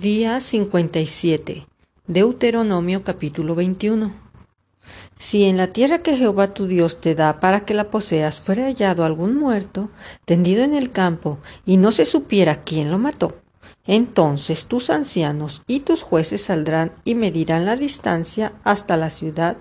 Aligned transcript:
Día 0.00 0.38
57. 0.38 1.66
Deuteronomio 2.06 3.02
capítulo 3.02 3.56
21. 3.56 4.14
Si 5.18 5.42
en 5.42 5.56
la 5.56 5.72
tierra 5.72 6.04
que 6.04 6.16
Jehová 6.16 6.54
tu 6.54 6.68
Dios 6.68 7.00
te 7.00 7.16
da 7.16 7.40
para 7.40 7.64
que 7.64 7.74
la 7.74 7.90
poseas 7.90 8.40
fuera 8.40 8.66
hallado 8.66 9.04
algún 9.04 9.34
muerto, 9.34 9.90
tendido 10.24 10.62
en 10.62 10.76
el 10.76 10.92
campo, 10.92 11.40
y 11.66 11.78
no 11.78 11.90
se 11.90 12.04
supiera 12.04 12.62
quién 12.62 12.92
lo 12.92 13.00
mató, 13.00 13.40
entonces 13.88 14.66
tus 14.66 14.88
ancianos 14.90 15.62
y 15.66 15.80
tus 15.80 16.04
jueces 16.04 16.42
saldrán 16.42 16.92
y 17.04 17.16
medirán 17.16 17.66
la 17.66 17.74
distancia 17.74 18.52
hasta 18.62 18.96
la 18.96 19.10
ciudad 19.10 19.56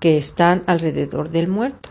que 0.00 0.16
están 0.16 0.62
alrededor 0.66 1.28
del 1.28 1.48
muerto. 1.48 1.90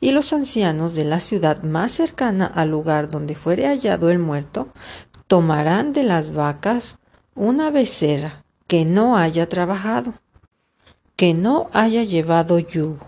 Y 0.00 0.12
los 0.12 0.32
ancianos 0.32 0.94
de 0.94 1.02
la 1.04 1.18
ciudad 1.18 1.64
más 1.64 1.90
cercana 1.90 2.46
al 2.46 2.70
lugar 2.70 3.10
donde 3.10 3.34
fuere 3.34 3.66
hallado 3.66 4.10
el 4.10 4.20
muerto 4.20 4.68
tomarán 5.26 5.92
de 5.92 6.04
las 6.04 6.32
vacas 6.32 6.99
una 7.34 7.70
becerra 7.70 8.44
que 8.66 8.84
no 8.84 9.16
haya 9.16 9.48
trabajado, 9.48 10.14
que 11.16 11.34
no 11.34 11.68
haya 11.72 12.04
llevado 12.04 12.58
yugo, 12.58 13.06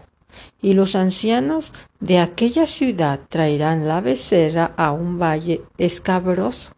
y 0.60 0.74
los 0.74 0.94
ancianos 0.94 1.72
de 2.00 2.18
aquella 2.18 2.66
ciudad 2.66 3.20
traerán 3.28 3.88
la 3.88 4.00
becerra 4.00 4.72
a 4.76 4.92
un 4.92 5.18
valle 5.18 5.62
escabroso, 5.78 6.72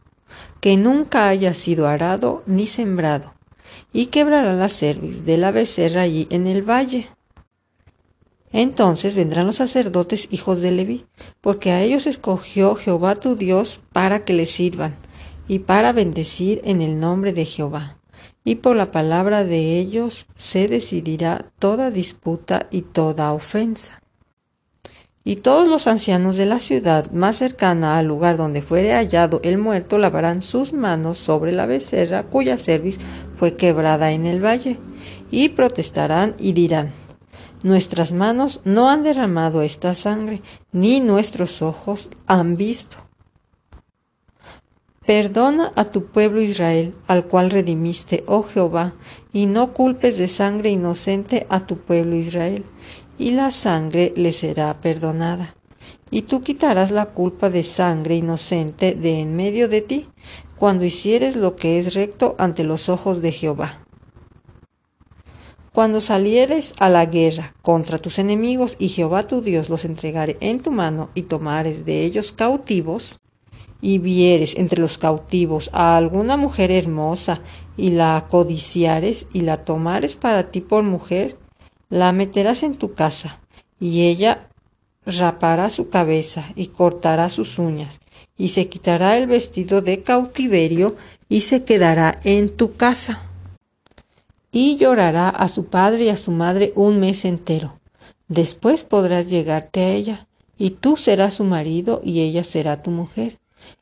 que 0.61 0.77
nunca 0.77 1.29
haya 1.29 1.55
sido 1.55 1.89
arado 1.89 2.43
ni 2.47 2.67
sembrado, 2.67 3.35
y 3.93 4.07
quebrará 4.07 4.55
la 4.55 4.69
cerviz 4.69 5.25
de 5.25 5.37
la 5.37 5.51
becerra 5.51 6.03
allí 6.03 6.27
en 6.31 6.47
el 6.47 6.63
valle. 6.63 7.09
Entonces 8.53 9.15
vendrán 9.15 9.47
los 9.47 9.57
sacerdotes 9.57 10.29
hijos 10.31 10.61
de 10.61 10.71
Leví, 10.71 11.07
porque 11.41 11.73
a 11.73 11.83
ellos 11.83 12.07
escogió 12.07 12.77
Jehová 12.77 13.17
tu 13.17 13.35
Dios 13.35 13.81
para 13.93 14.25
que 14.25 14.33
le 14.33 14.47
sirvan, 14.47 14.97
y 15.49 15.61
para 15.61 15.93
bendecir 15.93 16.61
en 16.65 16.83
el 16.83 17.01
nombre 17.01 17.33
de 17.33 17.45
Jehová. 17.45 17.99
Y 18.45 18.57
por 18.57 18.77
la 18.77 18.93
palabra 18.93 19.45
de 19.45 19.79
ellos 19.79 20.27
se 20.37 20.69
decidirá 20.69 21.47
toda 21.59 21.91
disputa 21.91 22.67
y 22.71 22.83
toda 22.83 23.33
ofensa. 23.33 24.03
Y 25.27 25.37
todos 25.37 25.67
los 25.67 25.87
ancianos 25.87 26.37
de 26.37 26.45
la 26.45 26.59
ciudad 26.59 27.11
más 27.11 27.37
cercana 27.37 27.97
al 27.97 28.07
lugar 28.07 28.37
donde 28.37 28.61
fuere 28.61 28.93
hallado 28.93 29.41
el 29.43 29.57
muerto 29.57 29.97
lavarán 29.97 30.43
sus 30.43 30.75
manos 30.75 31.17
sobre 31.17 31.53
la 31.53 31.65
becerra 31.65 32.25
cuya 32.25 32.59
cerviz 32.59 32.99
fue 33.39 33.57
quebrada 33.57 34.13
en 34.13 34.27
el 34.27 34.45
valle, 34.45 34.79
y 35.31 35.49
protestarán 35.51 36.35
y 36.39 36.53
dirán, 36.53 36.93
Nuestras 37.63 38.13
manos 38.13 38.61
no 38.65 38.91
han 38.91 39.03
derramado 39.03 39.63
esta 39.63 39.95
sangre, 39.95 40.43
ni 40.73 41.01
nuestros 41.01 41.63
ojos 41.63 42.11
han 42.27 42.59
visto. 42.59 43.04
Perdona 45.07 45.71
a 45.77 45.85
tu 45.85 46.07
pueblo 46.07 46.41
Israel, 46.41 46.95
al 47.07 47.27
cual 47.27 47.51
redimiste, 47.51 48.25
oh 48.27 48.43
Jehová, 48.43 48.95
y 49.35 49.45
no 49.45 49.75
culpes 49.75 50.17
de 50.17 50.29
sangre 50.29 50.71
inocente 50.71 51.47
a 51.51 51.67
tu 51.67 51.77
pueblo 51.77 52.17
Israel, 52.17 52.65
y 53.19 53.33
la 53.33 53.51
sangre 53.51 54.15
le 54.17 54.33
será 54.33 54.81
perdonada. 54.81 55.57
Y 56.11 56.23
tú 56.23 56.41
quitarás 56.41 56.91
la 56.91 57.07
culpa 57.07 57.51
de 57.51 57.65
sangre 57.65 58.17
inocente 58.17 58.95
de 58.95 59.21
en 59.21 59.37
medio 59.37 59.69
de 59.69 59.83
ti, 59.83 60.09
cuando 60.57 60.87
hicieres 60.87 61.37
lo 61.37 61.55
que 61.55 61.79
es 61.79 61.93
recto 61.93 62.35
ante 62.39 62.65
los 62.65 62.89
ojos 62.89 63.21
de 63.21 63.33
Jehová. 63.33 63.85
Cuando 65.75 66.01
salieres 66.01 66.73
a 66.79 66.89
la 66.89 67.05
guerra 67.05 67.55
contra 67.61 67.99
tus 67.99 68.19
enemigos 68.19 68.77
y 68.79 68.89
Jehová 68.89 69.27
tu 69.27 69.43
Dios 69.43 69.69
los 69.69 69.85
entregare 69.85 70.39
en 70.41 70.61
tu 70.61 70.71
mano 70.71 71.11
y 71.15 71.23
tomares 71.23 71.85
de 71.85 72.05
ellos 72.05 72.33
cautivos, 72.33 73.19
y 73.85 73.99
vieres 73.99 74.57
entre 74.57 74.81
los 74.81 74.97
cautivos 74.97 75.69
a 75.75 75.99
alguna 75.99 76.39
mujer 76.39 76.71
hermosa 76.71 77.43
y 77.77 77.91
la 77.91 78.27
codiciares 78.31 79.27
y 79.35 79.43
la 79.43 79.67
tomares 79.67 80.17
para 80.17 80.51
ti 80.51 80.63
por 80.63 80.83
mujer, 80.85 81.37
la 81.91 82.13
meterás 82.13 82.63
en 82.63 82.77
tu 82.77 82.95
casa 82.95 83.41
y 83.79 84.07
ella 84.07 84.49
rapará 85.05 85.69
su 85.69 85.91
cabeza 85.91 86.47
y 86.57 86.69
cortará 86.69 87.29
sus 87.29 87.59
uñas 87.59 88.01
y 88.39 88.49
se 88.49 88.71
quitará 88.71 89.19
el 89.19 89.27
vestido 89.27 89.83
de 89.83 90.03
cautiverio 90.03 90.97
y 91.29 91.43
se 91.43 91.65
quedará 91.65 92.19
en 92.25 92.49
tu 92.49 92.77
casa. 92.77 93.29
Y 94.51 94.77
llorará 94.77 95.29
a 95.29 95.49
su 95.49 95.67
padre 95.67 96.05
y 96.05 96.09
a 96.09 96.17
su 96.17 96.31
madre 96.31 96.73
un 96.75 97.01
mes 97.01 97.27
entero. 97.27 97.81
Después 98.29 98.83
podrás 98.83 99.29
llegarte 99.29 99.81
a 99.81 99.91
ella, 99.91 100.27
y 100.57 100.71
tú 100.71 100.97
serás 100.97 101.35
su 101.35 101.45
marido 101.45 102.01
y 102.05 102.21
ella 102.21 102.45
será 102.45 102.81
tu 102.81 102.91
mujer 102.91 103.39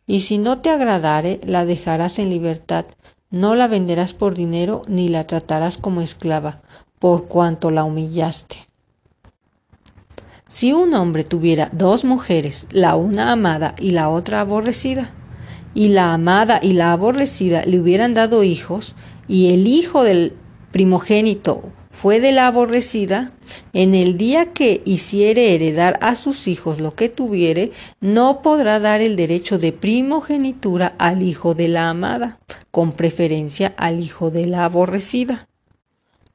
y 0.06 0.20
si 0.20 0.38
no 0.38 0.60
te 0.60 0.70
agradare, 0.70 1.40
la 1.44 1.64
dejarás 1.64 2.18
en 2.18 2.30
libertad, 2.30 2.86
no 3.30 3.54
la 3.54 3.68
venderás 3.68 4.12
por 4.12 4.34
dinero, 4.34 4.82
ni 4.88 5.08
la 5.08 5.26
tratarás 5.26 5.78
como 5.78 6.00
esclava, 6.02 6.62
por 6.98 7.28
cuanto 7.28 7.70
la 7.70 7.84
humillaste. 7.84 8.68
Si 10.48 10.72
un 10.72 10.92
hombre 10.92 11.24
tuviera 11.24 11.70
dos 11.72 12.04
mujeres, 12.04 12.66
la 12.70 12.94
una 12.94 13.32
amada 13.32 13.74
y 13.78 13.92
la 13.92 14.10
otra 14.10 14.42
aborrecida, 14.42 15.10
y 15.74 15.88
la 15.88 16.12
amada 16.12 16.60
y 16.62 16.74
la 16.74 16.92
aborrecida 16.92 17.62
le 17.64 17.80
hubieran 17.80 18.12
dado 18.12 18.42
hijos, 18.42 18.94
y 19.28 19.54
el 19.54 19.66
hijo 19.66 20.04
del 20.04 20.36
primogénito 20.70 21.71
fue 22.02 22.18
de 22.18 22.32
la 22.32 22.48
aborrecida, 22.48 23.30
en 23.72 23.94
el 23.94 24.18
día 24.18 24.52
que 24.52 24.82
hiciere 24.84 25.54
heredar 25.54 26.00
a 26.02 26.16
sus 26.16 26.48
hijos 26.48 26.80
lo 26.80 26.96
que 26.96 27.08
tuviere, 27.08 27.70
no 28.00 28.42
podrá 28.42 28.80
dar 28.80 29.00
el 29.00 29.14
derecho 29.14 29.56
de 29.56 29.70
primogenitura 29.70 30.96
al 30.98 31.22
hijo 31.22 31.54
de 31.54 31.68
la 31.68 31.90
amada, 31.90 32.40
con 32.72 32.90
preferencia 32.90 33.72
al 33.76 34.00
hijo 34.00 34.32
de 34.32 34.46
la 34.46 34.64
aborrecida, 34.64 35.46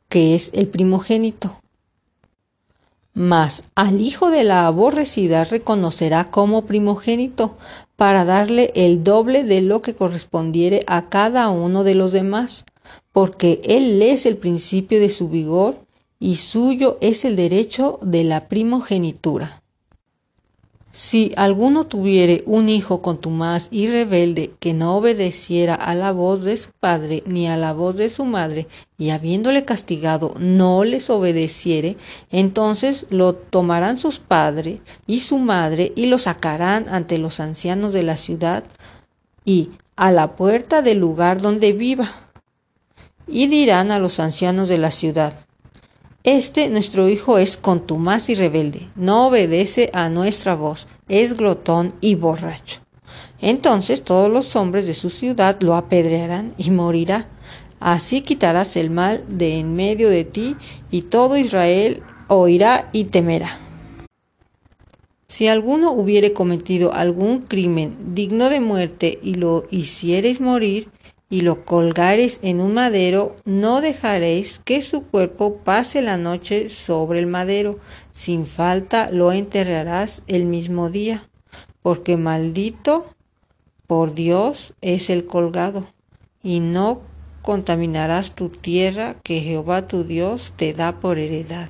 que 0.08 0.36
es 0.36 0.52
el 0.54 0.70
primogénito. 0.70 1.60
Mas 3.14 3.64
al 3.76 4.00
hijo 4.00 4.32
de 4.32 4.46
la 4.46 4.68
aborrecida 4.68 5.44
reconocerá 5.44 6.32
como 6.32 6.66
primogénito, 6.66 7.58
para 7.98 8.24
darle 8.24 8.72
el 8.76 9.04
doble 9.04 9.44
de 9.44 9.60
lo 9.60 9.82
que 9.82 9.96
correspondiere 9.96 10.86
a 10.88 11.10
cada 11.10 11.50
uno 11.50 11.84
de 11.84 11.96
los 11.96 12.14
demás 12.14 12.64
porque 13.12 13.62
Él 13.64 14.02
es 14.02 14.26
el 14.26 14.38
principio 14.38 15.00
de 15.00 15.10
su 15.10 15.30
vigor 15.30 15.80
y 16.20 16.38
suyo 16.38 16.98
es 17.02 17.26
el 17.26 17.36
derecho 17.36 18.00
de 18.02 18.24
la 18.24 18.48
primogenitura. 18.48 19.62
Si 20.90 21.32
alguno 21.36 21.86
tuviere 21.86 22.42
un 22.48 22.70
hijo 22.70 23.04
contumaz 23.04 23.68
y 23.70 23.88
rebelde 23.88 24.54
que 24.60 24.74
no 24.74 24.98
obedeciera 24.98 25.76
a 25.76 25.94
la 25.94 26.12
voz 26.12 26.44
de 26.44 26.58
su 26.58 26.72
padre 26.72 27.22
ni 27.28 27.48
a 27.48 27.56
la 27.56 27.72
voz 27.72 27.96
de 27.96 28.10
su 28.10 28.26
madre, 28.26 28.68
y 28.98 29.12
habiéndole 29.12 29.64
castigado 29.64 30.34
no 30.40 30.84
les 30.84 31.12
obedeciere, 31.12 31.98
entonces 32.32 33.06
lo 33.12 33.36
tomarán 33.36 34.00
sus 34.00 34.18
padres 34.18 34.80
y 35.06 35.20
su 35.20 35.38
madre 35.38 35.94
y 35.96 36.08
lo 36.08 36.18
sacarán 36.18 36.88
ante 36.90 37.20
los 37.20 37.40
ancianos 37.40 37.94
de 37.94 38.02
la 38.02 38.18
ciudad 38.18 38.64
y 39.46 39.70
a 39.96 40.12
la 40.12 40.36
puerta 40.36 40.82
del 40.82 40.98
lugar 40.98 41.42
donde 41.42 41.74
viva 41.74 42.27
y 43.28 43.48
dirán 43.48 43.92
a 43.92 44.00
los 44.00 44.20
ancianos 44.20 44.70
de 44.70 44.78
la 44.78 44.92
ciudad, 44.92 45.34
Este 46.24 46.70
nuestro 46.70 47.08
hijo 47.08 47.38
es 47.38 47.56
contumaz 47.56 48.30
y 48.30 48.36
rebelde, 48.36 48.90
no 48.96 49.28
obedece 49.28 49.90
a 49.94 50.10
nuestra 50.10 50.56
voz, 50.56 50.88
es 51.08 51.38
glotón 51.38 51.94
y 52.02 52.16
borracho. 52.16 52.82
Entonces 53.40 54.04
todos 54.04 54.30
los 54.30 54.56
hombres 54.56 54.86
de 54.88 54.94
su 54.94 55.10
ciudad 55.10 55.58
lo 55.62 55.76
apedrearán 55.76 56.54
y 56.58 56.72
morirá. 56.72 57.30
Así 57.80 58.22
quitarás 58.22 58.76
el 58.76 58.90
mal 58.90 59.24
de 59.28 59.60
en 59.60 59.76
medio 59.76 60.10
de 60.10 60.26
ti, 60.26 60.56
y 60.90 61.04
todo 61.04 61.38
Israel 61.38 62.02
oirá 62.28 62.90
y 62.92 63.06
temerá. 63.06 63.50
Si 65.28 65.48
alguno 65.48 65.92
hubiere 65.92 66.34
cometido 66.34 66.94
algún 66.94 67.40
crimen 67.40 68.16
digno 68.16 68.50
de 68.50 68.60
muerte 68.60 69.20
y 69.22 69.36
lo 69.36 69.68
hiciereis 69.70 70.42
morir, 70.42 70.90
y 71.30 71.42
lo 71.42 71.66
colgareis 71.66 72.40
en 72.42 72.62
un 72.62 72.74
madero, 72.74 73.36
no 73.44 73.82
dejaréis 73.82 74.60
que 74.64 74.82
su 74.82 75.04
cuerpo 75.04 75.58
pase 75.58 76.02
la 76.02 76.18
noche 76.18 76.70
sobre 76.70 77.20
el 77.20 77.28
madero, 77.28 77.80
sin 78.14 78.46
falta 78.46 79.10
lo 79.12 79.34
enterrarás 79.34 80.24
el 80.28 80.46
mismo 80.46 80.90
día, 80.90 81.28
porque 81.82 82.16
maldito 82.16 83.14
por 83.88 84.14
Dios 84.14 84.74
es 84.82 85.10
el 85.10 85.26
colgado, 85.26 85.88
y 86.42 86.62
no 86.62 87.02
contaminarás 87.42 88.34
tu 88.34 88.50
tierra 88.50 89.16
que 89.22 89.42
Jehová 89.42 89.88
tu 89.88 90.06
Dios 90.06 90.54
te 90.56 90.74
da 90.74 91.00
por 91.00 91.20
heredad. 91.20 91.70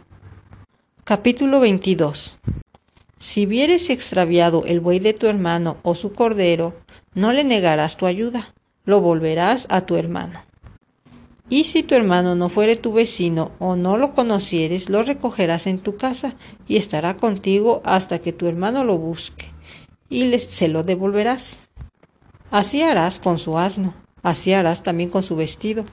Capítulo 1.03 1.60
22 1.60 2.38
Si 3.18 3.45
vieres 3.48 3.89
extraviado 3.89 4.63
el 4.65 4.81
buey 4.81 5.00
de 5.00 5.13
tu 5.13 5.25
hermano 5.25 5.77
o 5.81 5.95
su 5.95 6.13
cordero, 6.13 6.75
no 7.15 7.31
le 7.31 7.44
negarás 7.44 7.98
tu 7.98 8.06
ayuda 8.06 8.53
lo 8.88 9.00
volverás 9.01 9.68
a 9.69 9.81
tu 9.81 9.98
hermano. 9.98 10.42
Y 11.48 11.66
si 11.66 11.84
tu 11.84 11.94
hermano 11.94 12.34
no 12.34 12.50
fuere 12.50 12.75
tu 12.75 12.92
vecino 12.92 13.51
o 13.60 13.75
no 13.75 13.98
lo 13.98 14.13
conocieres, 14.13 14.89
lo 14.89 15.04
recogerás 15.04 15.68
en 15.68 15.78
tu 15.78 15.95
casa 15.95 16.34
y 16.68 16.78
estará 16.78 17.18
contigo 17.18 17.84
hasta 17.86 18.18
que 18.18 18.34
tu 18.34 18.48
hermano 18.48 18.84
lo 18.84 18.98
busque 18.98 19.45
y 20.10 20.36
se 20.39 20.68
lo 20.68 20.81
devolverás. 20.81 21.69
Así 22.50 22.81
harás 22.81 23.19
con 23.19 23.38
su 23.38 23.60
asno, 23.60 23.94
Así 24.28 24.51
harás 24.51 24.84
también 24.84 25.10
con 25.10 25.24
su 25.24 25.38
vestido. 25.38 25.86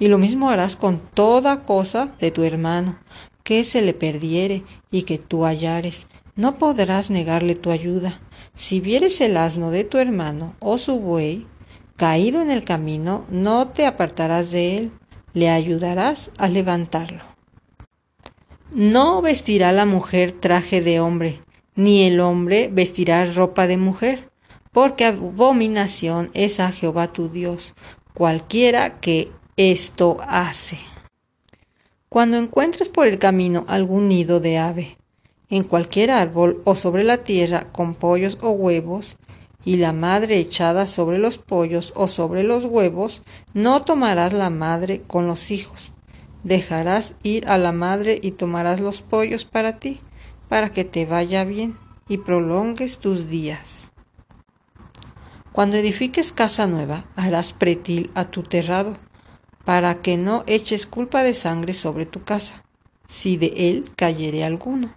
Y 0.00 0.08
lo 0.08 0.18
mismo 0.18 0.50
harás 0.50 0.74
con 0.74 0.98
toda 0.98 1.62
cosa 1.62 2.08
de 2.18 2.32
tu 2.32 2.42
hermano, 2.42 2.98
que 3.44 3.62
se 3.62 3.80
le 3.80 3.94
perdiere 3.94 4.64
y 4.90 5.02
que 5.02 5.18
tú 5.18 5.44
hallares. 5.44 6.08
No 6.34 6.58
podrás 6.58 7.10
negarle 7.10 7.54
tu 7.54 7.70
ayuda. 7.70 8.20
Si 8.54 8.80
vieres 8.80 9.20
el 9.20 9.36
asno 9.36 9.70
de 9.70 9.84
tu 9.84 9.98
hermano 9.98 10.56
o 10.58 10.78
su 10.78 10.98
buey 10.98 11.46
caído 11.96 12.42
en 12.42 12.50
el 12.50 12.64
camino, 12.64 13.24
no 13.30 13.68
te 13.68 13.86
apartarás 13.86 14.50
de 14.50 14.78
él, 14.78 14.92
le 15.32 15.50
ayudarás 15.50 16.30
a 16.38 16.48
levantarlo. 16.48 17.24
No 18.72 19.22
vestirá 19.22 19.72
la 19.72 19.86
mujer 19.86 20.32
traje 20.32 20.82
de 20.82 21.00
hombre, 21.00 21.40
ni 21.74 22.04
el 22.04 22.20
hombre 22.20 22.68
vestirá 22.72 23.24
ropa 23.26 23.66
de 23.66 23.76
mujer, 23.76 24.30
porque 24.72 25.06
abominación 25.06 26.30
es 26.34 26.60
a 26.60 26.70
Jehová 26.70 27.12
tu 27.12 27.30
Dios, 27.30 27.74
cualquiera 28.12 29.00
que 29.00 29.30
esto 29.56 30.18
hace. 30.28 30.78
Cuando 32.08 32.36
encuentres 32.36 32.88
por 32.88 33.06
el 33.06 33.18
camino 33.18 33.64
algún 33.68 34.08
nido 34.08 34.40
de 34.40 34.58
ave, 34.58 34.96
en 35.48 35.64
cualquier 35.64 36.10
árbol 36.10 36.60
o 36.64 36.74
sobre 36.74 37.04
la 37.04 37.18
tierra 37.18 37.72
con 37.72 37.94
pollos 37.94 38.36
o 38.42 38.50
huevos, 38.50 39.16
y 39.66 39.78
la 39.78 39.92
madre 39.92 40.38
echada 40.38 40.86
sobre 40.86 41.18
los 41.18 41.38
pollos 41.38 41.92
o 41.96 42.06
sobre 42.06 42.44
los 42.44 42.64
huevos, 42.64 43.22
no 43.52 43.82
tomarás 43.82 44.32
la 44.32 44.48
madre 44.48 45.02
con 45.08 45.26
los 45.26 45.50
hijos. 45.50 45.90
Dejarás 46.44 47.14
ir 47.24 47.48
a 47.48 47.58
la 47.58 47.72
madre 47.72 48.20
y 48.22 48.30
tomarás 48.30 48.78
los 48.78 49.02
pollos 49.02 49.44
para 49.44 49.80
ti, 49.80 50.00
para 50.48 50.70
que 50.70 50.84
te 50.84 51.04
vaya 51.04 51.44
bien 51.44 51.76
y 52.08 52.18
prolongues 52.18 52.98
tus 52.98 53.28
días. 53.28 53.90
Cuando 55.50 55.76
edifiques 55.78 56.30
casa 56.30 56.68
nueva, 56.68 57.06
harás 57.16 57.52
pretil 57.52 58.12
a 58.14 58.26
tu 58.26 58.44
terrado, 58.44 58.96
para 59.64 60.00
que 60.00 60.16
no 60.16 60.44
eches 60.46 60.86
culpa 60.86 61.24
de 61.24 61.34
sangre 61.34 61.74
sobre 61.74 62.06
tu 62.06 62.22
casa, 62.22 62.62
si 63.08 63.36
de 63.36 63.52
él 63.56 63.90
cayere 63.96 64.44
alguno. 64.44 64.94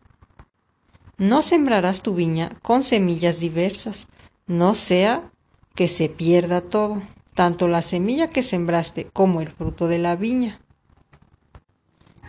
No 1.18 1.42
sembrarás 1.42 2.04
tu 2.04 2.14
viña 2.14 2.52
con 2.62 2.84
semillas 2.84 3.40
diversas, 3.40 4.06
no 4.50 4.74
sea 4.74 5.32
que 5.76 5.88
se 5.88 6.10
pierda 6.10 6.62
todo, 6.62 7.04
tanto 7.36 7.68
la 7.68 7.84
semilla 7.84 8.32
que 8.32 8.42
sembraste 8.42 9.06
como 9.14 9.42
el 9.42 9.50
fruto 9.50 9.88
de 9.88 10.00
la 10.00 10.16
viña. 10.16 10.60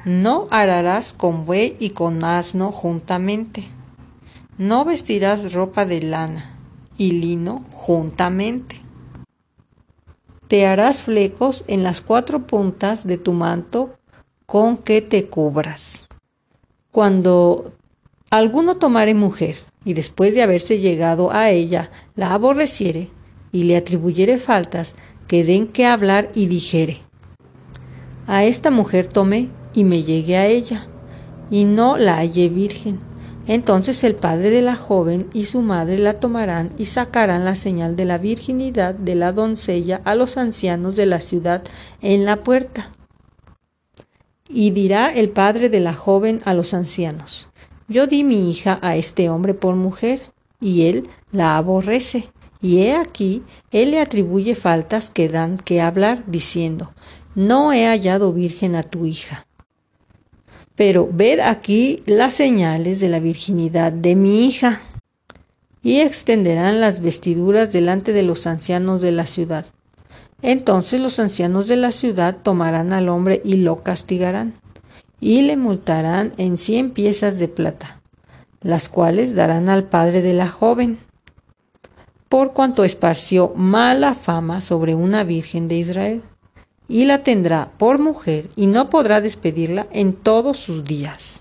No 0.04 0.46
ararás 0.50 1.14
con 1.14 1.46
buey 1.46 1.78
y 1.80 1.90
con 1.90 2.22
asno 2.22 2.72
juntamente. 2.72 3.64
No 4.58 4.84
vestirás 4.84 5.54
ropa 5.54 5.86
de 5.86 6.02
lana 6.02 6.58
y 6.98 7.12
lino 7.12 7.64
juntamente. 7.72 8.76
Te 10.46 10.66
harás 10.66 11.04
flecos 11.04 11.64
en 11.68 11.82
las 11.82 12.02
cuatro 12.02 12.46
puntas 12.46 13.06
de 13.06 13.16
tu 13.16 13.32
manto 13.32 13.94
con 14.44 14.76
que 14.76 15.00
te 15.00 15.26
cubras. 15.26 16.06
Cuando 16.92 17.72
alguno 18.30 18.76
tomare 18.76 19.14
mujer 19.14 19.69
y 19.84 19.94
después 19.94 20.34
de 20.34 20.42
haberse 20.42 20.78
llegado 20.78 21.32
a 21.32 21.50
ella 21.50 21.90
la 22.14 22.34
aborreciere 22.34 23.10
y 23.52 23.64
le 23.64 23.76
atribuyere 23.76 24.38
faltas 24.38 24.94
que 25.26 25.44
den 25.44 25.66
que 25.66 25.86
hablar 25.86 26.30
y 26.34 26.46
dijere. 26.46 26.98
A 28.26 28.44
esta 28.44 28.70
mujer 28.70 29.06
tomé 29.06 29.48
y 29.74 29.84
me 29.84 30.02
llegué 30.02 30.36
a 30.36 30.46
ella, 30.46 30.86
y 31.50 31.64
no 31.64 31.96
la 31.96 32.16
hallé 32.16 32.48
virgen. 32.48 33.00
Entonces 33.46 34.04
el 34.04 34.14
padre 34.14 34.50
de 34.50 34.62
la 34.62 34.76
joven 34.76 35.28
y 35.32 35.44
su 35.44 35.62
madre 35.62 35.98
la 35.98 36.14
tomarán 36.14 36.70
y 36.78 36.84
sacarán 36.84 37.44
la 37.44 37.54
señal 37.54 37.96
de 37.96 38.04
la 38.04 38.18
virginidad 38.18 38.94
de 38.94 39.14
la 39.16 39.32
doncella 39.32 40.00
a 40.04 40.14
los 40.14 40.36
ancianos 40.36 40.94
de 40.94 41.06
la 41.06 41.20
ciudad 41.20 41.62
en 42.00 42.24
la 42.24 42.44
puerta. 42.44 42.92
Y 44.48 44.70
dirá 44.70 45.12
el 45.12 45.30
padre 45.30 45.68
de 45.68 45.80
la 45.80 45.94
joven 45.94 46.38
a 46.44 46.54
los 46.54 46.74
ancianos, 46.74 47.49
yo 47.90 48.06
di 48.06 48.22
mi 48.22 48.48
hija 48.48 48.78
a 48.82 48.94
este 48.94 49.28
hombre 49.28 49.52
por 49.52 49.74
mujer, 49.74 50.22
y 50.60 50.86
él 50.86 51.08
la 51.32 51.56
aborrece. 51.56 52.30
Y 52.62 52.82
he 52.82 52.94
aquí, 52.94 53.42
él 53.72 53.90
le 53.90 54.00
atribuye 54.00 54.54
faltas 54.54 55.10
que 55.10 55.28
dan 55.28 55.58
que 55.58 55.80
hablar, 55.80 56.22
diciendo, 56.26 56.92
no 57.34 57.72
he 57.72 57.86
hallado 57.86 58.32
virgen 58.32 58.76
a 58.76 58.84
tu 58.84 59.06
hija. 59.06 59.44
Pero 60.76 61.08
ved 61.12 61.40
aquí 61.40 62.00
las 62.06 62.34
señales 62.34 63.00
de 63.00 63.08
la 63.08 63.18
virginidad 63.18 63.92
de 63.92 64.14
mi 64.14 64.46
hija. 64.46 64.82
Y 65.82 66.00
extenderán 66.00 66.80
las 66.80 67.00
vestiduras 67.00 67.72
delante 67.72 68.12
de 68.12 68.22
los 68.22 68.46
ancianos 68.46 69.00
de 69.00 69.12
la 69.12 69.26
ciudad. 69.26 69.66
Entonces 70.42 71.00
los 71.00 71.18
ancianos 71.18 71.66
de 71.66 71.76
la 71.76 71.90
ciudad 71.90 72.36
tomarán 72.40 72.92
al 72.92 73.08
hombre 73.08 73.40
y 73.44 73.56
lo 73.56 73.82
castigarán 73.82 74.54
y 75.20 75.42
le 75.42 75.56
multarán 75.56 76.32
en 76.38 76.56
cien 76.56 76.90
piezas 76.90 77.38
de 77.38 77.48
plata, 77.48 78.00
las 78.62 78.88
cuales 78.88 79.34
darán 79.34 79.68
al 79.68 79.84
padre 79.84 80.22
de 80.22 80.32
la 80.32 80.48
joven, 80.48 80.98
por 82.28 82.52
cuanto 82.52 82.84
esparció 82.84 83.52
mala 83.54 84.14
fama 84.14 84.60
sobre 84.60 84.94
una 84.94 85.24
virgen 85.24 85.68
de 85.68 85.76
Israel, 85.76 86.22
y 86.88 87.04
la 87.04 87.22
tendrá 87.22 87.70
por 87.78 88.00
mujer 88.00 88.48
y 88.56 88.66
no 88.66 88.90
podrá 88.90 89.20
despedirla 89.20 89.86
en 89.92 90.12
todos 90.12 90.56
sus 90.56 90.84
días. 90.84 91.40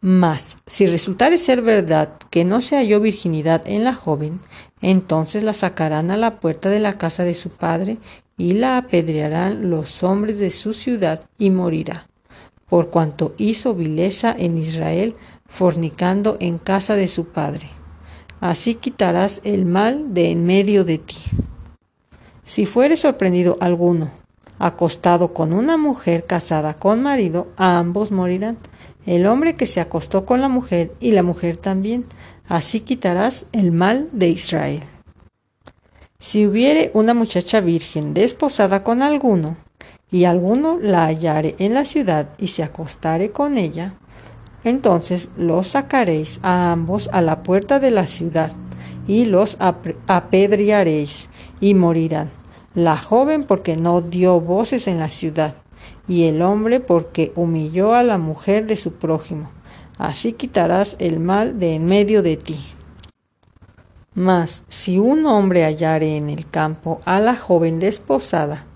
Mas, 0.00 0.56
si 0.66 0.86
resultare 0.86 1.38
ser 1.38 1.62
verdad 1.62 2.10
que 2.30 2.44
no 2.44 2.60
se 2.60 2.76
halló 2.76 3.00
virginidad 3.00 3.62
en 3.66 3.84
la 3.84 3.94
joven, 3.94 4.40
entonces 4.80 5.42
la 5.42 5.52
sacarán 5.52 6.10
a 6.10 6.16
la 6.16 6.38
puerta 6.40 6.68
de 6.68 6.80
la 6.80 6.98
casa 6.98 7.24
de 7.24 7.34
su 7.34 7.50
padre 7.50 7.98
y 8.36 8.54
la 8.54 8.76
apedrearán 8.76 9.70
los 9.70 10.02
hombres 10.02 10.38
de 10.38 10.50
su 10.50 10.74
ciudad 10.74 11.22
y 11.38 11.50
morirá 11.50 12.08
por 12.68 12.90
cuanto 12.90 13.34
hizo 13.38 13.74
vileza 13.74 14.34
en 14.36 14.56
Israel, 14.56 15.14
fornicando 15.46 16.36
en 16.40 16.58
casa 16.58 16.96
de 16.96 17.08
su 17.08 17.26
padre. 17.26 17.68
Así 18.40 18.74
quitarás 18.74 19.40
el 19.44 19.64
mal 19.64 20.14
de 20.14 20.30
en 20.30 20.44
medio 20.44 20.84
de 20.84 20.98
ti. 20.98 21.18
Si 22.42 22.66
fuere 22.66 22.96
sorprendido 22.96 23.56
alguno 23.60 24.10
acostado 24.58 25.34
con 25.34 25.52
una 25.52 25.76
mujer 25.76 26.24
casada 26.24 26.74
con 26.74 27.02
marido, 27.02 27.48
ambos 27.56 28.10
morirán, 28.10 28.56
el 29.04 29.26
hombre 29.26 29.54
que 29.54 29.66
se 29.66 29.80
acostó 29.80 30.24
con 30.24 30.40
la 30.40 30.48
mujer 30.48 30.92
y 31.00 31.12
la 31.12 31.22
mujer 31.22 31.56
también. 31.56 32.04
Así 32.48 32.80
quitarás 32.80 33.46
el 33.52 33.72
mal 33.72 34.08
de 34.12 34.28
Israel. 34.28 34.82
Si 36.18 36.46
hubiere 36.46 36.90
una 36.94 37.14
muchacha 37.14 37.60
virgen 37.60 38.14
desposada 38.14 38.82
con 38.82 39.02
alguno, 39.02 39.56
y 40.10 40.24
alguno 40.24 40.78
la 40.80 41.06
hallare 41.06 41.56
en 41.58 41.74
la 41.74 41.84
ciudad 41.84 42.28
y 42.38 42.48
se 42.48 42.62
acostare 42.62 43.30
con 43.30 43.58
ella, 43.58 43.94
entonces 44.64 45.28
los 45.36 45.68
sacaréis 45.68 46.40
a 46.42 46.72
ambos 46.72 47.08
a 47.12 47.20
la 47.20 47.42
puerta 47.42 47.78
de 47.78 47.90
la 47.90 48.06
ciudad 48.06 48.52
y 49.06 49.24
los 49.24 49.56
apedrearéis 49.60 51.28
y 51.60 51.74
morirán. 51.74 52.30
La 52.74 52.96
joven 52.96 53.44
porque 53.44 53.76
no 53.76 54.02
dio 54.02 54.40
voces 54.40 54.86
en 54.88 54.98
la 54.98 55.08
ciudad 55.08 55.54
y 56.08 56.24
el 56.24 56.42
hombre 56.42 56.80
porque 56.80 57.32
humilló 57.36 57.94
a 57.94 58.02
la 58.02 58.18
mujer 58.18 58.66
de 58.66 58.76
su 58.76 58.94
prójimo. 58.94 59.50
Así 59.98 60.32
quitarás 60.32 60.96
el 60.98 61.20
mal 61.20 61.58
de 61.58 61.74
en 61.74 61.86
medio 61.86 62.22
de 62.22 62.36
ti. 62.36 62.58
Mas 64.14 64.62
si 64.68 64.98
un 64.98 65.26
hombre 65.26 65.62
hallare 65.64 66.16
en 66.16 66.28
el 66.28 66.48
campo 66.48 67.00
a 67.04 67.20
la 67.20 67.36
joven 67.36 67.78
desposada, 67.78 68.66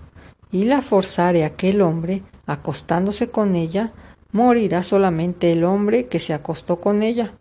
y 0.51 0.65
la 0.65 0.81
forzare 0.81 1.45
aquel 1.45 1.81
hombre, 1.81 2.23
acostándose 2.45 3.29
con 3.29 3.55
ella, 3.55 3.91
morirá 4.31 4.83
solamente 4.83 5.51
el 5.51 5.63
hombre 5.63 6.07
que 6.07 6.19
se 6.19 6.33
acostó 6.33 6.79
con 6.79 7.03
ella, 7.03 7.33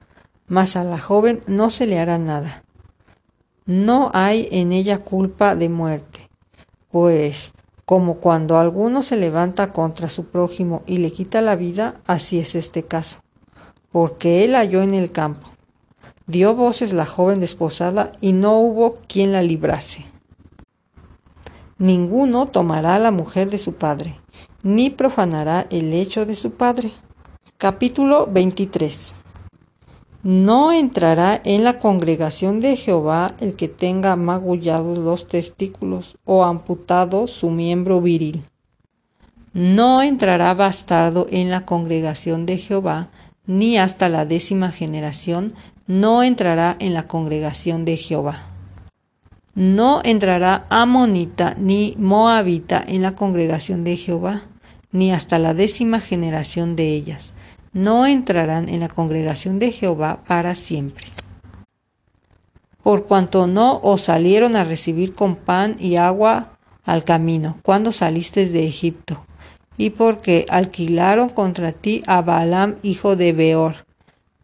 mas 0.46 0.76
a 0.76 0.84
la 0.84 0.98
joven 0.98 1.40
no 1.46 1.70
se 1.70 1.86
le 1.86 1.98
hará 1.98 2.18
nada. 2.18 2.64
No 3.66 4.10
hay 4.14 4.48
en 4.50 4.72
ella 4.72 4.98
culpa 4.98 5.54
de 5.54 5.68
muerte, 5.68 6.28
pues 6.90 7.52
como 7.84 8.16
cuando 8.16 8.58
alguno 8.58 9.02
se 9.02 9.16
levanta 9.16 9.72
contra 9.72 10.08
su 10.08 10.26
prójimo 10.26 10.82
y 10.86 10.98
le 10.98 11.12
quita 11.12 11.40
la 11.40 11.56
vida, 11.56 12.00
así 12.06 12.38
es 12.38 12.54
este 12.54 12.84
caso, 12.84 13.18
porque 13.90 14.44
él 14.44 14.54
halló 14.54 14.82
en 14.82 14.94
el 14.94 15.10
campo. 15.10 15.48
Dio 16.26 16.54
voces 16.54 16.92
la 16.92 17.06
joven 17.06 17.40
desposada 17.40 18.12
y 18.20 18.32
no 18.32 18.60
hubo 18.60 18.94
quien 19.08 19.32
la 19.32 19.42
librase. 19.42 20.09
Ninguno 21.80 22.44
tomará 22.44 22.99
la 22.99 23.10
mujer 23.10 23.49
de 23.49 23.56
su 23.56 23.72
padre, 23.72 24.20
ni 24.62 24.90
profanará 24.90 25.66
el 25.70 25.94
hecho 25.94 26.26
de 26.26 26.34
su 26.34 26.50
padre. 26.50 26.92
Capítulo 27.56 28.26
23. 28.26 29.14
No 30.22 30.72
entrará 30.72 31.40
en 31.42 31.64
la 31.64 31.78
congregación 31.78 32.60
de 32.60 32.76
Jehová 32.76 33.34
el 33.40 33.56
que 33.56 33.68
tenga 33.68 34.14
magullados 34.16 34.99
los 34.99 35.26
testículos 35.26 36.18
o 36.26 36.44
amputado 36.44 37.26
su 37.26 37.49
miembro 37.49 38.02
viril. 38.02 38.44
No 39.54 40.02
entrará 40.02 40.52
bastardo 40.52 41.28
en 41.30 41.49
la 41.49 41.64
congregación 41.64 42.44
de 42.44 42.58
Jehová, 42.58 43.08
ni 43.46 43.78
hasta 43.78 44.10
la 44.10 44.26
décima 44.26 44.70
generación 44.70 45.54
no 45.87 46.22
entrará 46.22 46.76
en 46.78 46.92
la 46.92 47.08
congregación 47.08 47.87
de 47.87 47.96
Jehová. 47.96 48.50
No 49.54 50.00
entrará 50.04 50.66
amonita 50.71 51.57
ni 51.59 51.97
moabita 51.99 52.85
en 52.87 53.02
la 53.02 53.16
congregación 53.16 53.83
de 53.83 53.97
Jehová, 53.97 54.42
ni 54.92 55.12
hasta 55.12 55.38
la 55.38 55.54
décima 55.54 56.00
generación 56.00 56.76
de 56.76 56.95
ellas. 56.95 57.35
No 57.73 58.07
entrarán 58.07 58.69
en 58.69 58.80
la 58.80 58.88
congregación 58.88 59.59
de 59.59 59.73
Jehová 59.73 60.23
para 60.26 60.54
siempre. 60.54 61.07
Por 62.83 63.07
cuanto 63.07 63.47
no 63.47 63.80
os 63.83 64.02
salieron 64.02 64.57
a 64.57 64.64
recibir 64.64 65.14
con 65.14 65.37
pan 65.37 65.76
y 65.78 65.97
agua 65.97 66.59
al 66.85 67.04
camino, 67.04 67.59
cuando 67.62 67.92
saliste 67.92 68.49
de 68.49 68.66
Egipto, 68.66 69.25
y 69.76 69.90
porque 69.90 70.47
alquilaron 70.49 71.28
contra 71.28 71.73
ti 71.73 72.02
a 72.07 72.23
Balaam, 72.23 72.76
hijo 72.83 73.16
de 73.16 73.33
Beor, 73.33 73.87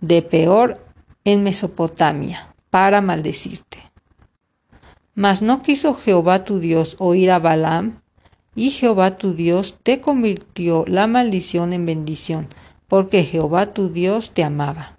de 0.01 0.23
Peor 0.23 0.85
en 1.25 1.43
Mesopotamia, 1.43 2.55
para 2.71 3.01
maldecirte. 3.01 3.66
Mas 5.17 5.41
no 5.41 5.63
quiso 5.63 5.95
Jehová 5.95 6.45
tu 6.45 6.61
Dios 6.61 6.95
oír 6.99 7.31
a 7.31 7.39
Balaam, 7.39 8.03
y 8.55 8.71
Jehová 8.71 9.17
tu 9.17 9.35
Dios 9.35 9.79
te 9.83 10.01
convirtió 10.03 10.85
la 10.87 11.07
maldición 11.07 11.73
en 11.73 11.87
bendición, 11.87 12.49
porque 12.87 13.25
Jehová 13.25 13.73
tu 13.73 13.89
Dios 13.89 14.33
te 14.33 14.45
amaba. 14.45 14.99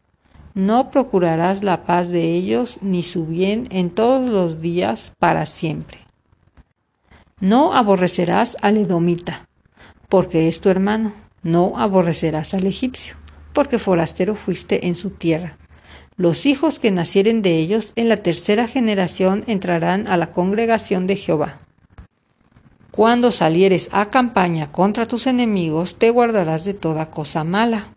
No 0.55 0.89
procurarás 0.89 1.63
la 1.63 1.85
paz 1.85 2.09
de 2.09 2.33
ellos 2.33 2.79
ni 2.81 3.03
su 3.03 3.27
bien 3.27 3.65
en 3.69 3.91
todos 3.91 4.27
los 4.27 4.59
días 4.59 5.13
para 5.19 5.45
siempre. 5.45 5.99
No 7.39 7.75
aborrecerás 7.75 8.57
al 8.63 8.77
edomita, 8.77 9.47
porque 10.09 10.47
es 10.47 10.61
tu 10.61 10.69
hermano. 10.69 11.13
No 11.43 11.77
aborrecerás 11.77 12.55
al 12.55 12.65
egipcio, 12.65 13.15
porque 13.53 13.77
forastero 13.77 14.33
fuiste 14.33 14.87
en 14.87 14.95
su 14.95 15.11
tierra. 15.11 15.59
Los 16.17 16.47
hijos 16.47 16.79
que 16.79 16.89
nacieren 16.89 17.43
de 17.43 17.57
ellos 17.57 17.93
en 17.95 18.09
la 18.09 18.17
tercera 18.17 18.67
generación 18.67 19.43
entrarán 19.45 20.07
a 20.07 20.17
la 20.17 20.31
congregación 20.31 21.05
de 21.05 21.15
Jehová. 21.15 21.59
Cuando 22.89 23.29
salieres 23.29 23.89
a 23.91 24.09
campaña 24.09 24.71
contra 24.71 25.05
tus 25.05 25.27
enemigos, 25.27 25.99
te 25.99 26.09
guardarás 26.09 26.65
de 26.65 26.73
toda 26.73 27.11
cosa 27.11 27.43
mala. 27.43 27.89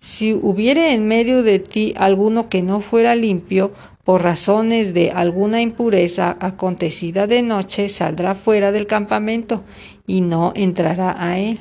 Si 0.00 0.32
hubiere 0.32 0.94
en 0.94 1.06
medio 1.06 1.42
de 1.42 1.58
ti 1.58 1.92
alguno 1.98 2.48
que 2.48 2.62
no 2.62 2.80
fuera 2.80 3.14
limpio, 3.14 3.72
por 4.02 4.22
razones 4.22 4.94
de 4.94 5.10
alguna 5.10 5.60
impureza 5.60 6.38
acontecida 6.40 7.26
de 7.26 7.42
noche, 7.42 7.90
saldrá 7.90 8.34
fuera 8.34 8.72
del 8.72 8.86
campamento 8.86 9.62
y 10.06 10.22
no 10.22 10.52
entrará 10.56 11.14
a 11.22 11.38
él. 11.38 11.60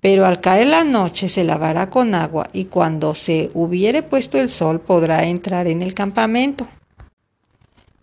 Pero 0.00 0.26
al 0.26 0.40
caer 0.40 0.68
la 0.68 0.84
noche 0.84 1.28
se 1.28 1.44
lavará 1.44 1.90
con 1.90 2.14
agua 2.14 2.48
y 2.52 2.66
cuando 2.66 3.14
se 3.14 3.50
hubiere 3.54 4.02
puesto 4.02 4.38
el 4.38 4.48
sol 4.48 4.80
podrá 4.80 5.24
entrar 5.24 5.66
en 5.66 5.82
el 5.82 5.94
campamento. 5.94 6.66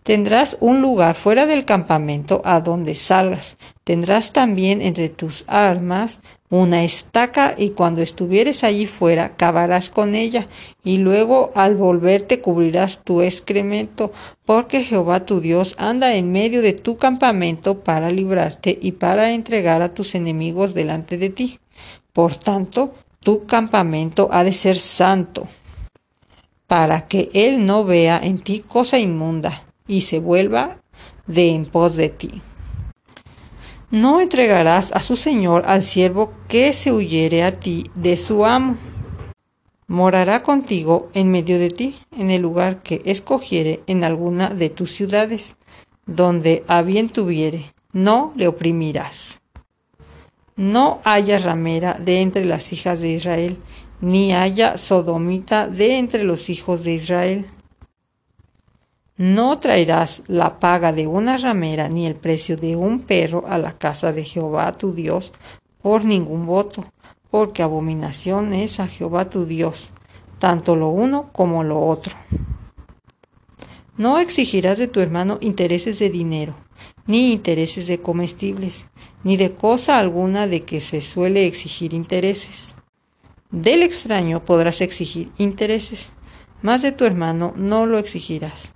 Tendrás 0.08 0.56
un 0.60 0.80
lugar 0.80 1.16
fuera 1.16 1.44
del 1.44 1.66
campamento 1.66 2.40
a 2.44 2.62
donde 2.62 2.94
salgas. 2.94 3.58
Tendrás 3.84 4.32
también 4.32 4.80
entre 4.80 5.10
tus 5.10 5.44
armas 5.48 6.20
una 6.48 6.82
estaca 6.82 7.54
y 7.58 7.70
cuando 7.70 8.00
estuvieres 8.00 8.64
allí 8.64 8.86
fuera 8.86 9.36
cavarás 9.36 9.90
con 9.90 10.14
ella 10.14 10.46
y 10.82 10.96
luego 10.96 11.50
al 11.54 11.76
volverte 11.76 12.40
cubrirás 12.40 13.04
tu 13.04 13.20
excremento 13.20 14.10
porque 14.46 14.82
Jehová 14.82 15.26
tu 15.26 15.40
Dios 15.40 15.74
anda 15.76 16.14
en 16.14 16.32
medio 16.32 16.62
de 16.62 16.72
tu 16.72 16.96
campamento 16.96 17.80
para 17.80 18.10
librarte 18.10 18.78
y 18.80 18.92
para 18.92 19.32
entregar 19.32 19.82
a 19.82 19.92
tus 19.92 20.14
enemigos 20.14 20.72
delante 20.72 21.18
de 21.18 21.28
ti. 21.28 21.58
Por 22.18 22.34
tanto, 22.34 22.94
tu 23.20 23.46
campamento 23.46 24.28
ha 24.32 24.42
de 24.42 24.52
ser 24.52 24.74
santo, 24.74 25.46
para 26.66 27.06
que 27.06 27.30
él 27.32 27.64
no 27.64 27.84
vea 27.84 28.18
en 28.20 28.40
ti 28.40 28.58
cosa 28.58 28.98
inmunda 28.98 29.62
y 29.86 30.00
se 30.00 30.18
vuelva 30.18 30.80
de 31.28 31.50
en 31.50 31.64
pos 31.64 31.94
de 31.94 32.08
ti. 32.08 32.42
No 33.92 34.20
entregarás 34.20 34.90
a 34.90 35.00
su 35.00 35.14
señor 35.14 35.62
al 35.68 35.84
siervo 35.84 36.32
que 36.48 36.72
se 36.72 36.90
huyere 36.90 37.44
a 37.44 37.52
ti 37.52 37.84
de 37.94 38.16
su 38.16 38.44
amo. 38.44 38.76
Morará 39.86 40.42
contigo 40.42 41.10
en 41.14 41.30
medio 41.30 41.60
de 41.60 41.70
ti, 41.70 42.00
en 42.16 42.32
el 42.32 42.42
lugar 42.42 42.82
que 42.82 43.00
escogiere 43.04 43.84
en 43.86 44.02
alguna 44.02 44.48
de 44.48 44.70
tus 44.70 44.90
ciudades, 44.90 45.54
donde 46.04 46.64
a 46.66 46.82
bien 46.82 47.10
tuviere, 47.10 47.72
no 47.92 48.32
le 48.34 48.48
oprimirás. 48.48 49.38
No 50.58 51.00
haya 51.04 51.38
ramera 51.38 51.94
de 51.94 52.20
entre 52.20 52.44
las 52.44 52.72
hijas 52.72 53.00
de 53.00 53.10
Israel, 53.10 53.58
ni 54.00 54.34
haya 54.34 54.76
sodomita 54.76 55.68
de 55.68 55.98
entre 55.98 56.24
los 56.24 56.50
hijos 56.50 56.82
de 56.82 56.94
Israel. 56.94 57.46
No 59.16 59.60
traerás 59.60 60.20
la 60.26 60.58
paga 60.58 60.92
de 60.92 61.06
una 61.06 61.36
ramera 61.36 61.88
ni 61.88 62.06
el 62.06 62.16
precio 62.16 62.56
de 62.56 62.74
un 62.74 62.98
perro 62.98 63.44
a 63.46 63.56
la 63.58 63.78
casa 63.78 64.12
de 64.12 64.24
Jehová 64.24 64.72
tu 64.72 64.94
Dios 64.94 65.30
por 65.80 66.04
ningún 66.04 66.44
voto, 66.44 66.84
porque 67.30 67.62
abominación 67.62 68.52
es 68.52 68.80
a 68.80 68.88
Jehová 68.88 69.30
tu 69.30 69.46
Dios, 69.46 69.90
tanto 70.40 70.74
lo 70.74 70.88
uno 70.88 71.30
como 71.32 71.62
lo 71.62 71.86
otro. 71.86 72.16
No 73.96 74.18
exigirás 74.18 74.78
de 74.78 74.88
tu 74.88 74.98
hermano 74.98 75.38
intereses 75.40 76.00
de 76.00 76.10
dinero, 76.10 76.56
ni 77.08 77.32
intereses 77.32 77.86
de 77.86 78.00
comestibles, 78.00 78.86
ni 79.24 79.36
de 79.36 79.54
cosa 79.54 79.98
alguna 79.98 80.46
de 80.46 80.60
que 80.60 80.80
se 80.80 81.02
suele 81.02 81.46
exigir 81.46 81.94
intereses. 81.94 82.74
Del 83.50 83.82
extraño 83.82 84.44
podrás 84.44 84.82
exigir 84.82 85.32
intereses, 85.38 86.10
mas 86.60 86.82
de 86.82 86.92
tu 86.92 87.06
hermano 87.06 87.54
no 87.56 87.86
lo 87.86 87.98
exigirás, 87.98 88.74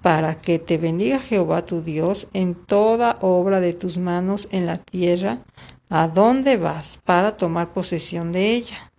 para 0.00 0.40
que 0.40 0.58
te 0.58 0.78
bendiga 0.78 1.18
Jehová 1.18 1.66
tu 1.66 1.82
Dios 1.82 2.26
en 2.32 2.54
toda 2.54 3.18
obra 3.20 3.60
de 3.60 3.74
tus 3.74 3.98
manos 3.98 4.48
en 4.50 4.64
la 4.64 4.78
tierra, 4.78 5.38
a 5.90 6.08
donde 6.08 6.56
vas 6.56 6.98
para 7.04 7.36
tomar 7.36 7.72
posesión 7.74 8.32
de 8.32 8.54
ella. 8.54 8.90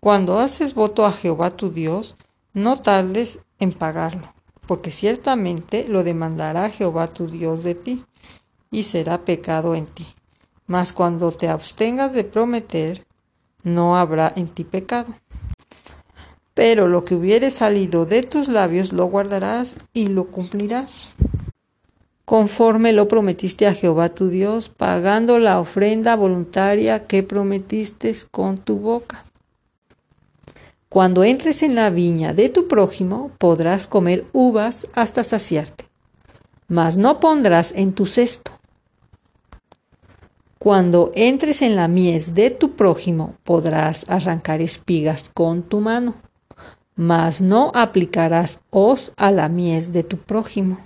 Cuando 0.00 0.40
haces 0.40 0.74
voto 0.74 1.06
a 1.06 1.12
Jehová 1.12 1.50
tu 1.50 1.70
Dios, 1.70 2.16
no 2.54 2.76
tardes 2.76 3.38
en 3.60 3.72
pagarlo, 3.72 4.34
porque 4.72 4.90
ciertamente 4.90 5.86
lo 5.86 6.02
demandará 6.02 6.70
Jehová 6.70 7.06
tu 7.06 7.26
Dios 7.26 7.62
de 7.62 7.74
ti 7.74 8.06
y 8.70 8.84
será 8.84 9.22
pecado 9.22 9.74
en 9.74 9.84
ti. 9.84 10.06
Mas 10.66 10.94
cuando 10.94 11.30
te 11.30 11.48
abstengas 11.48 12.14
de 12.14 12.24
prometer, 12.24 13.06
no 13.64 13.98
habrá 13.98 14.32
en 14.34 14.48
ti 14.48 14.64
pecado. 14.64 15.14
Pero 16.54 16.88
lo 16.88 17.04
que 17.04 17.14
hubiere 17.14 17.50
salido 17.50 18.06
de 18.06 18.22
tus 18.22 18.48
labios 18.48 18.94
lo 18.94 19.04
guardarás 19.04 19.76
y 19.92 20.06
lo 20.06 20.28
cumplirás. 20.28 21.16
Conforme 22.24 22.94
lo 22.94 23.08
prometiste 23.08 23.66
a 23.66 23.74
Jehová 23.74 24.14
tu 24.14 24.30
Dios, 24.30 24.70
pagando 24.70 25.38
la 25.38 25.60
ofrenda 25.60 26.16
voluntaria 26.16 27.06
que 27.06 27.22
prometiste 27.22 28.16
con 28.30 28.56
tu 28.56 28.78
boca. 28.78 29.22
Cuando 30.92 31.24
entres 31.24 31.62
en 31.62 31.74
la 31.74 31.88
viña 31.88 32.34
de 32.34 32.50
tu 32.50 32.68
prójimo, 32.68 33.30
podrás 33.38 33.86
comer 33.86 34.26
uvas 34.32 34.86
hasta 34.94 35.24
saciarte, 35.24 35.86
mas 36.68 36.96
no 36.96 37.18
pondrás 37.18 37.72
en 37.74 37.92
tu 37.92 38.04
cesto 38.04 38.52
cuando 40.62 41.10
entres 41.16 41.60
en 41.60 41.74
la 41.74 41.88
mies 41.88 42.34
de 42.34 42.48
tu 42.50 42.76
prójimo, 42.76 43.34
podrás 43.42 44.04
arrancar 44.08 44.60
espigas 44.60 45.28
con 45.34 45.64
tu 45.64 45.80
mano, 45.80 46.14
mas 46.94 47.40
no 47.40 47.72
aplicarás 47.74 48.60
hoz 48.70 49.12
a 49.16 49.32
la 49.32 49.48
mies 49.48 49.92
de 49.92 50.04
tu 50.04 50.18
prójimo. 50.18 50.78